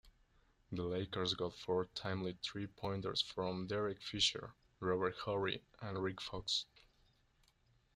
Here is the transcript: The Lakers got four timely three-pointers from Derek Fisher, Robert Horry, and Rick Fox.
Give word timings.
The 0.71 0.81
Lakers 0.81 1.35
got 1.35 1.53
four 1.59 1.85
timely 1.93 2.35
three-pointers 2.41 3.21
from 3.21 3.67
Derek 3.67 4.01
Fisher, 4.01 4.55
Robert 4.79 5.15
Horry, 5.15 5.61
and 5.79 6.01
Rick 6.01 6.21
Fox. 6.21 6.65